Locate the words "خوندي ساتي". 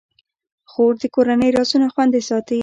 1.93-2.59